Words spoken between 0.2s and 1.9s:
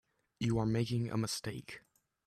You are making a mistake.